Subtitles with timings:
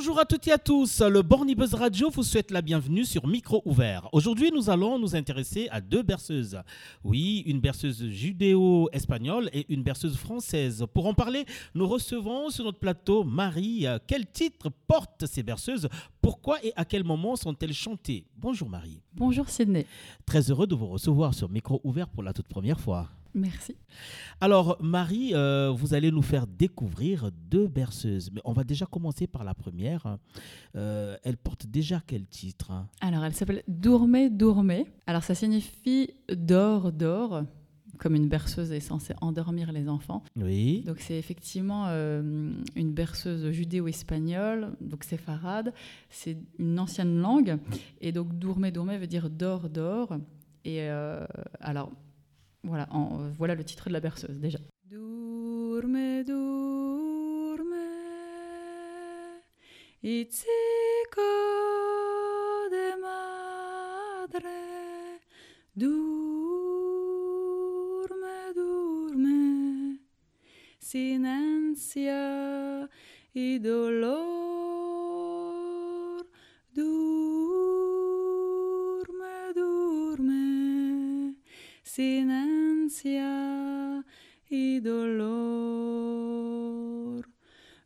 [0.00, 1.02] Bonjour à toutes et à tous.
[1.02, 4.08] Le Borny Buzz Radio vous souhaite la bienvenue sur Micro Ouvert.
[4.12, 6.58] Aujourd'hui, nous allons nous intéresser à deux berceuses.
[7.04, 10.86] Oui, une berceuse judéo-espagnole et une berceuse française.
[10.94, 11.44] Pour en parler,
[11.74, 13.84] nous recevons sur notre plateau Marie.
[14.06, 15.86] Quel titre portent ces berceuses?
[16.22, 18.24] Pourquoi et à quel moment sont-elles chantées?
[18.38, 19.02] Bonjour Marie.
[19.12, 19.84] Bonjour Sydney.
[20.24, 23.10] Très heureux de vous recevoir sur Micro Ouvert pour la toute première fois.
[23.34, 23.76] Merci.
[24.40, 28.30] Alors, Marie, euh, vous allez nous faire découvrir deux berceuses.
[28.32, 30.18] Mais on va déjà commencer par la première.
[30.76, 34.86] Euh, elle porte déjà quel titre Alors, elle s'appelle Dourmé, Dourmé.
[35.06, 37.44] Alors, ça signifie dors, dors,
[37.98, 40.24] comme une berceuse est censée endormir les enfants.
[40.36, 40.82] Oui.
[40.86, 45.72] Donc, c'est effectivement euh, une berceuse judéo-espagnole, donc séfarade.
[46.08, 47.58] C'est une ancienne langue.
[48.00, 50.16] Et donc, Dourmé, Dourmé veut dire dors, dors.
[50.64, 50.88] Et
[51.60, 51.90] alors,
[52.62, 54.58] voilà, euh, voilà le titre de la berceuse déjà.
[81.82, 83.24] Silencia
[84.48, 85.30] y dolor.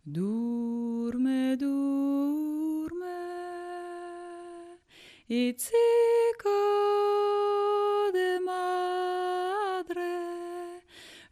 [0.04, 3.06] Durme, durme,
[5.28, 6.50] y chico
[8.12, 10.02] de madre.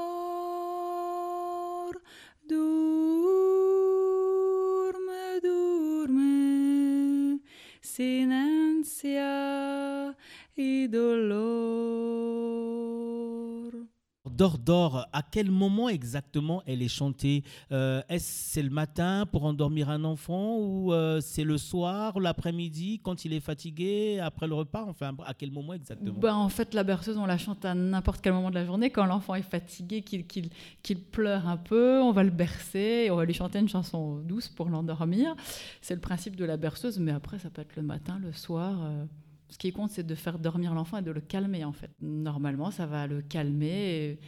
[14.40, 17.44] Dors, à quel moment exactement elle est chantée?
[17.72, 23.00] Euh, Est-ce c'est le matin pour endormir un enfant ou euh, c'est le soir, l'après-midi,
[23.02, 24.84] quand il est fatigué, après le repas?
[24.88, 26.18] Enfin, à quel moment exactement?
[26.18, 28.90] Ben, En fait, la berceuse, on la chante à n'importe quel moment de la journée.
[28.90, 33.24] Quand l'enfant est fatigué, qu'il pleure un peu, on va le bercer et on va
[33.26, 35.34] lui chanter une chanson douce pour l'endormir.
[35.82, 38.78] C'est le principe de la berceuse, mais après, ça peut être le matin, le soir.
[38.82, 39.04] Euh,
[39.50, 41.90] ce qui compte, c'est de faire dormir l'enfant et de le calmer, en fait.
[42.00, 44.18] Normalement, ça va le calmer.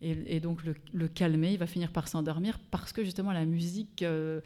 [0.00, 0.60] Et, donc,
[0.92, 4.40] le, calmer, il va finir par s'endormir parce que, justement, la musique euh,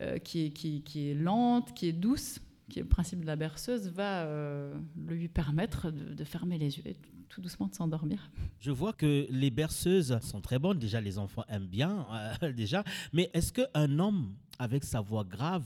[0.00, 3.36] euh, qui, est, qui, est, lente, qui est douce, qui est le principe de la
[3.36, 4.74] berceuse, va euh,
[5.06, 6.96] lui permettre de, fermer les yeux et
[7.28, 8.30] tout doucement de s'endormir.
[8.58, 10.78] Je vois que les berceuses sont très bonnes.
[10.78, 12.06] Déjà, les enfants aiment bien,
[12.56, 12.82] déjà.
[13.12, 15.64] Mais est-ce qu'un homme, avec sa voix grave,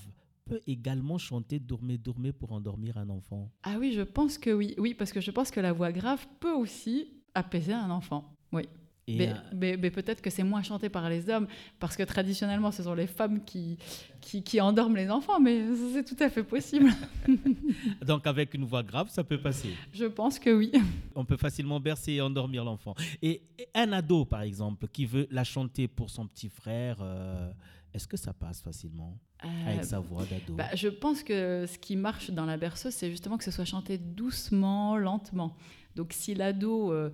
[0.52, 4.74] peut également chanter Dormez, dormez pour endormir un enfant Ah oui, je pense que oui.
[4.78, 8.36] Oui, parce que je pense que la voix grave peut aussi apaiser un enfant.
[8.52, 8.64] Oui.
[9.10, 11.48] Euh, mais, peut-être que c'est moins chanté par les hommes,
[11.80, 13.76] parce que traditionnellement, ce sont les femmes qui,
[14.20, 16.90] qui, endorment les enfants, mais c'est tout à fait possible.
[18.06, 20.70] Donc avec une voix grave, ça peut passer Je pense que oui.
[21.16, 22.94] On peut facilement bercer et endormir l'enfant.
[23.22, 23.42] Et,
[23.74, 27.50] un ado, par exemple, qui veut la chanter pour son petit frère, euh,
[27.94, 31.78] est-ce que ça passe facilement avec euh, sa voix d'ado bah, Je pense que ce
[31.78, 35.56] qui marche dans la berceuse, c'est justement que ce soit chanté doucement, lentement.
[35.94, 37.10] Donc si l'ado euh,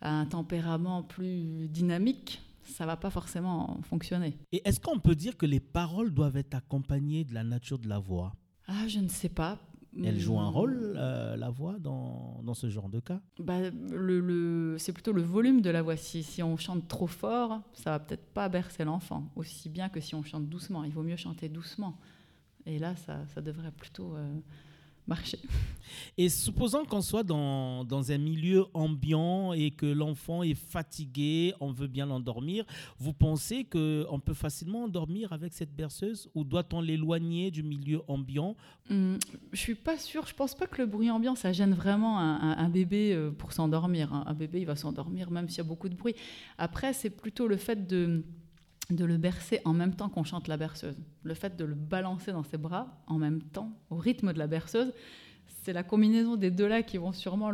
[0.00, 4.36] a un tempérament plus dynamique, ça va pas forcément fonctionner.
[4.52, 7.88] Et est-ce qu'on peut dire que les paroles doivent être accompagnées de la nature de
[7.88, 8.34] la voix?
[8.66, 9.58] Ah, je ne sais pas.
[10.04, 13.20] Elle joue un rôle, euh, la voix, dans, dans, ce genre de cas?
[13.38, 15.96] Bah, le, le, C'est plutôt le volume de la voix.
[15.96, 20.00] Si, si on chante trop fort, ça va peut-être pas bercer l'enfant, aussi bien que
[20.00, 20.84] si on chante doucement.
[20.84, 21.98] Il vaut mieux chanter doucement.
[22.66, 24.38] Et là, ça, ça devrait plutôt euh,
[25.08, 25.38] marcher.
[26.16, 31.72] Et supposons qu'on soit dans, dans, un milieu ambiant et que l'enfant est fatigué, on
[31.72, 32.64] veut bien l'endormir,
[32.98, 38.54] vous pensez qu'on peut facilement endormir avec cette berceuse ou doit-on l'éloigner du milieu ambiant?
[38.90, 39.18] Hum,
[39.52, 42.68] Je suis pas sûre, je pense pas que le bruit ambiant ça gêne vraiment un,
[42.68, 44.12] bébé euh, pour s'endormir.
[44.12, 46.14] Un bébé il va s'endormir même s'il y a beaucoup de bruit.
[46.58, 48.24] Après c'est plutôt le fait de
[48.90, 50.96] de le bercer en même temps qu'on chante la berceuse.
[51.22, 54.46] Le fait de le balancer dans ses bras en même temps, au rythme de la
[54.46, 54.92] berceuse,
[55.62, 57.50] c'est la combinaison des deux-là qui vont sûrement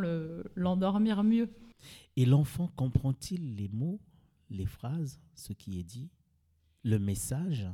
[0.54, 1.48] l'endormir mieux.
[2.16, 4.00] Et l'enfant comprend-il les mots,
[4.50, 6.08] les phrases, ce qui est dit,
[6.84, 7.66] le message?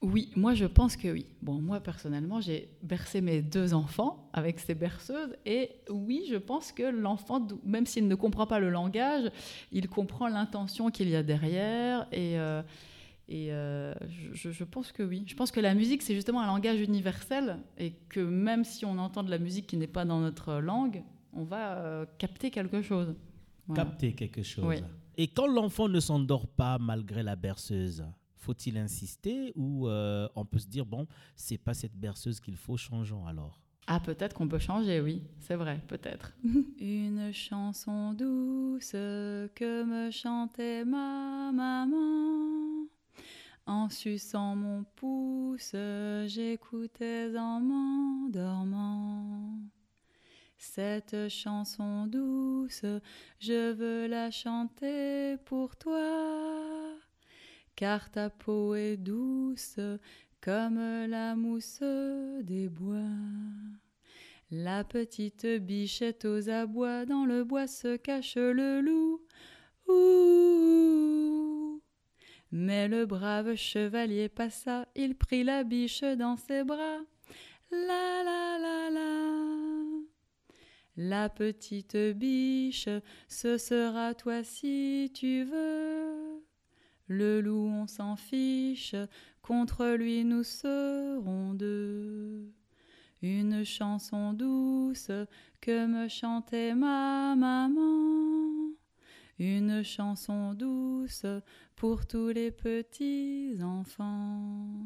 [0.00, 1.26] Oui, moi je pense que oui.
[1.42, 6.70] Bon, moi personnellement, j'ai bercé mes deux enfants avec ces berceuses et oui, je pense
[6.70, 9.28] que l'enfant, même s'il ne comprend pas le langage,
[9.72, 12.38] il comprend l'intention qu'il y a derrière et...
[12.38, 12.62] Euh,
[13.28, 13.92] et euh,
[14.32, 15.24] je, pense que oui.
[15.26, 18.98] Je pense que la musique, c'est justement un langage universel et que même si on
[18.98, 21.02] entend de la musique qui n'est pas dans notre langue,
[21.34, 23.14] on va euh, capter quelque chose.
[23.74, 24.64] capter quelque chose.
[24.64, 24.76] Oui.
[25.18, 30.58] Et quand l'enfant ne s'endort pas malgré la berceuse, faut-il insister ou euh, on peut
[30.58, 33.60] se dire bon, c'est pas cette berceuse qu'il faut, changeons alors?
[33.90, 36.32] Ah, peut-être qu'on peut changer, oui, c'est vrai, peut-être.
[36.80, 42.57] Une chanson douce que me chantait ma maman.
[43.68, 45.74] En suçant mon pouce,
[46.24, 49.58] j'écoutais en m'endormant.
[50.56, 52.86] Cette chanson douce,
[53.38, 56.96] je veux la chanter pour toi,
[57.76, 59.78] car ta peau est douce
[60.40, 61.82] comme la mousse
[62.44, 62.96] des bois.
[64.50, 69.20] La petite bichette aux abois, dans le bois se cache le loup.
[72.50, 77.00] Mais le brave chevalier passa, il prit la biche dans ses bras.
[77.70, 79.68] La la la la.
[80.96, 82.88] La petite biche,
[83.28, 86.42] ce sera toi si tu veux.
[87.06, 88.96] Le loup, on s'en fiche,
[89.42, 92.52] contre lui nous serons deux.
[93.22, 95.10] Une chanson douce
[95.60, 98.37] que me chantait ma maman.
[99.38, 101.24] Une chanson douce
[101.76, 104.84] pour tous les petits enfants.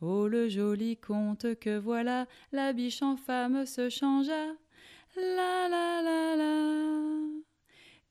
[0.00, 4.54] Oh le joli conte que voilà, la biche en femme se changea.
[5.14, 7.20] La la la la.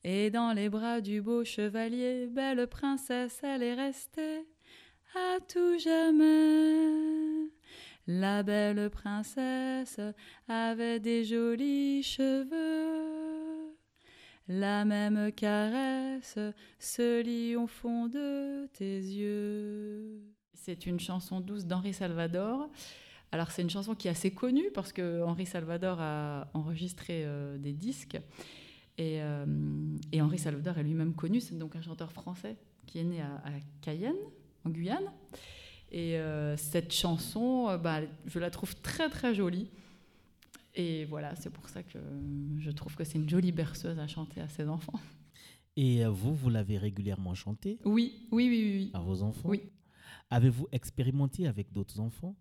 [0.03, 4.45] Et dans les bras du beau chevalier, belle princesse, elle est restée
[5.15, 7.49] à tout jamais.
[8.05, 9.99] La belle princesse
[10.47, 12.78] avait des jolis cheveux.
[14.51, 16.39] La même caresse
[16.79, 20.23] se au fond de tes yeux.
[20.55, 22.67] C'est une chanson douce d'Henri Salvador.
[23.31, 27.59] Alors c'est une chanson qui est assez connue parce que Henri Salvador a enregistré euh,
[27.59, 28.19] des disques
[28.97, 29.45] et, euh,
[30.11, 32.57] et, Henri Salvador est lui-même connu, c'est donc un chanteur français
[32.87, 34.17] qui est né à, à Cayenne,
[34.65, 35.11] en Guyane.
[35.91, 39.69] Et euh, cette chanson, bah, je la trouve très très jolie.
[40.79, 41.99] Et voilà, c'est pour ça que
[42.57, 44.97] je trouve que c'est une jolie berceuse à chanter à ses enfants.
[45.75, 48.91] Et vous, vous l'avez régulièrement chantée Oui, oui, oui, oui.
[48.93, 49.61] À vos enfants Oui.
[50.29, 52.33] Avez-vous expérimenté avec d'autres enfants?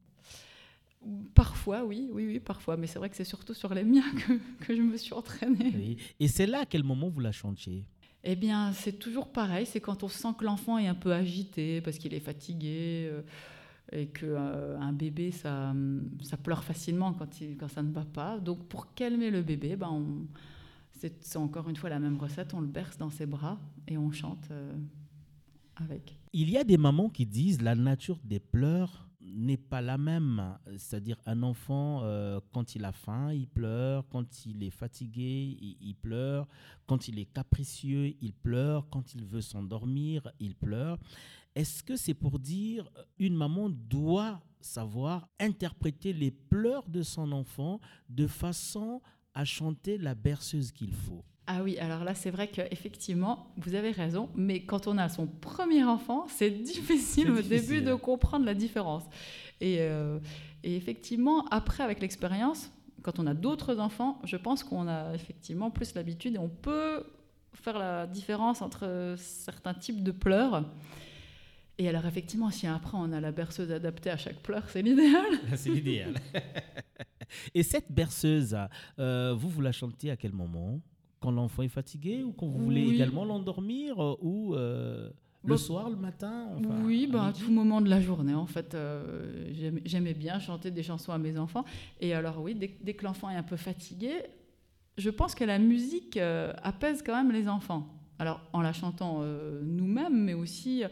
[1.35, 2.76] Parfois, oui, oui, oui, parfois.
[2.76, 5.73] Mais c'est vrai que c'est surtout sur les miens que, que je me suis entraînée.
[5.75, 5.96] Oui.
[6.20, 7.87] Et c'est là à quel moment vous la chantiez?
[8.23, 9.67] Eh bien, c'est toujours pareil.
[9.67, 13.08] C'est quand on sent que l'enfant est un peu agité parce qu'il est fatigué.
[13.11, 13.23] Euh,
[13.93, 15.75] et qu'un euh, un bébé, ça,
[16.23, 18.38] ça pleure facilement quand, il, quand ça ne va pas.
[18.38, 20.26] Donc, pour calmer le bébé, ben
[20.93, 22.55] c'est encore une fois la même recette.
[22.55, 24.73] On le berce dans ses bras et on chante euh,
[25.76, 26.19] avec.
[26.32, 30.58] Il y a des mamans qui disent la nature des pleurs n'est pas la même.
[30.76, 35.76] C'est-à-dire un enfant, euh, quand il a faim, il pleure, quand il est fatigué, il,
[35.80, 36.46] il, pleure,
[36.86, 40.98] quand il est capricieux, il pleure, quand il veut s'endormir, il pleure.
[41.54, 42.88] Est-ce que c'est pour dire
[43.19, 49.00] une maman doit savoir interpréter les pleurs de son enfant de façon
[49.34, 51.25] à chanter la berceuse qu'il faut?
[51.50, 55.26] Ah oui, alors là, c'est vrai qu'effectivement, vous avez raison, mais quand on a son
[55.26, 57.60] premier enfant, c'est difficile au difficile.
[57.60, 59.04] début de comprendre la différence.
[59.62, 60.18] Et, euh,
[60.62, 62.70] et effectivement, après, avec l'expérience,
[63.02, 67.04] quand on a d'autres enfants, je pense qu'on a effectivement plus l'habitude et on peut
[67.54, 70.66] faire la différence entre certains types de pleurs.
[71.78, 75.25] Et alors, effectivement, si après on a la berceuse adaptée à chaque pleur, c'est l'idéal.
[75.56, 76.12] c'est l'idéal.
[77.54, 78.54] Et cette berceuse,
[78.99, 80.80] euh, vous, vous la chantez à quel moment?
[81.20, 82.94] Quand l'enfant est fatigué ou quand vous voulez Oui.
[82.94, 85.10] également l'endormir euh, ou euh,
[85.44, 88.34] le soir, le matin enfin, oui, à bah, à midi tout moment de la journée,
[88.34, 88.75] en fait.
[88.75, 89.50] euh,
[89.84, 91.64] j'aimais- bien chanter des chansons à mes enfants.
[92.00, 94.12] Et alors, oui, dès, dès que l'enfant est un peu fatigué,
[94.96, 97.87] je pense que la musique euh, apaise quand même les enfants.
[98.18, 99.22] Alors, en la chantant
[99.62, 100.82] nous-mêmes, mais aussi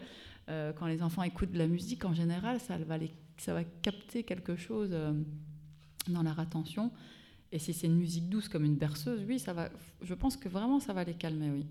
[0.47, 4.23] quand les enfants écoutent de la musique, en général, ça va, les- ça va capter
[4.23, 4.95] quelque chose
[6.07, 6.89] dans leur attention.
[7.51, 9.69] Et si c'est une musique douce comme une berceuse, oui, ça va.
[10.01, 11.65] Je pense que vraiment, ça va les calmer, oui.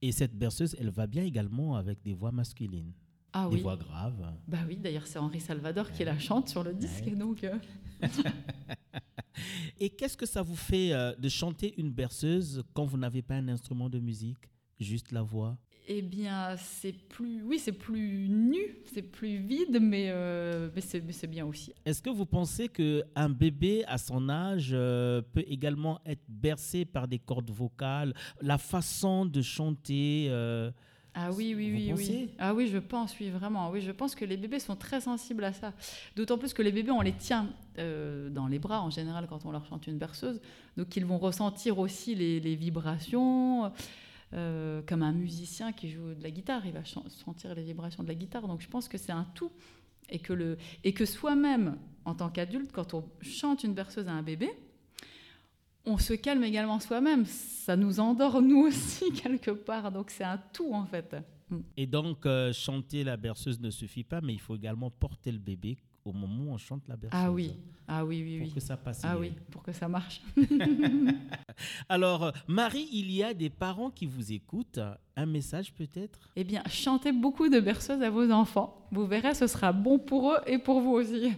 [0.00, 2.92] Et cette berceuse, elle va bien également avec des voix masculines,
[3.32, 3.62] Ah des oui.
[3.62, 4.32] voix graves.
[4.48, 7.14] Bah oui, d'ailleurs, c'est Henri Salvador qui la chante sur le disque, Ouais.
[7.14, 7.44] donc.
[7.44, 7.56] euh,
[9.78, 13.34] Et qu'est-ce que ça vous fait euh, de chanter une berceuse quand vous n'avez pas
[13.36, 15.56] un instrument de musique, juste la voix?
[15.88, 21.26] Eh bien, c'est plus, oui, c'est plus nu, c'est plus vide, mais, euh, mais c'est
[21.26, 21.74] bien aussi.
[21.84, 27.08] Est-ce que vous pensez qu'un bébé à son âge euh, peut également être bercé par
[27.08, 30.70] des cordes vocales, la façon de chanter euh,
[31.14, 32.30] Ah oui, oui, oui, oui.
[32.38, 33.68] Ah oui, je pense, oui, vraiment.
[33.70, 35.72] Oui, je pense que les bébés sont très sensibles à ça.
[36.14, 37.48] D'autant plus que les bébés, on les tient
[37.78, 40.40] euh, dans les bras en général quand on leur chante une berceuse,
[40.76, 43.72] donc ils vont ressentir aussi les, les vibrations.
[44.34, 48.08] Euh, comme un musicien qui joue de la guitare, il va sentir les vibrations de
[48.08, 48.46] la guitare.
[48.48, 49.52] Donc je pense que c'est un tout.
[50.08, 50.56] Et que,
[50.90, 54.50] que soi-même, en tant qu'adulte, quand on chante une berceuse à un bébé,
[55.84, 57.24] on se calme également soi-même.
[57.26, 59.90] Ça nous endort nous aussi quelque part.
[59.92, 61.16] Donc c'est un tout en fait.
[61.76, 65.38] Et donc euh, chanter la berceuse ne suffit pas, mais il faut également porter le
[65.38, 67.20] bébé au moment où on chante la berceuse.
[67.22, 67.56] Ah oui,
[67.86, 69.00] ah oui, oui, pour que ça passe.
[69.04, 70.22] Ah oui, pour que ça marche.
[71.88, 74.80] Alors, Marie, il y a des parents qui vous écoutent.
[75.14, 76.30] Un message peut-être?
[76.36, 78.88] Eh bien, chantez beaucoup de berceuses à vos enfants.
[78.90, 81.32] Vous verrez, ce sera bon pour eux et pour vous aussi.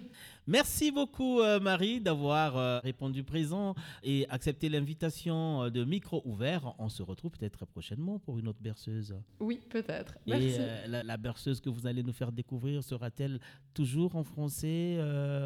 [0.46, 6.74] Merci beaucoup euh, Marie d'avoir euh, répondu présent et accepté l'invitation euh, de micro ouvert.
[6.78, 9.16] On se retrouve peut-être très prochainement pour une autre berceuse.
[9.40, 10.18] Oui, peut-être.
[10.26, 13.40] Et la, berceuse que vous allez nous faire découvrir sera-t-elle
[13.72, 14.98] toujours en français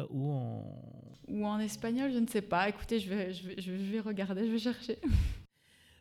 [0.09, 0.81] ou en
[1.27, 2.67] ou en espagnol Je ne sais pas.
[2.67, 4.97] Écoutez, je vais, je vais, je vais regarder, je vais chercher.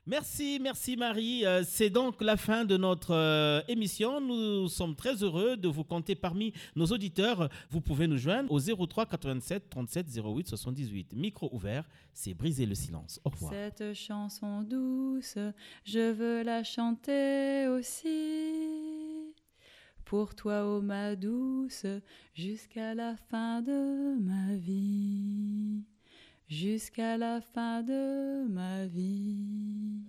[0.08, 1.44] Merci, merci Marie.
[1.44, 4.22] Euh, c'est donc la fin de notre euh, émission.
[4.22, 7.50] Nous sommes très heureux de vous compter parmi nos auditeurs.
[7.68, 11.12] Vous pouvez nous joindre au 03 87 37 08 78.
[11.12, 11.84] Micro ouvert,
[12.14, 13.20] c'est briser le silence.
[13.22, 13.52] Au revoir.
[13.52, 15.36] Cette chanson douce,
[15.84, 19.34] je veux la chanter aussi.
[20.06, 21.84] Pour toi, ô ma douce,
[22.32, 25.84] jusqu'à la fin de ma vie
[26.48, 30.02] jusqu'à la fin de ma vie.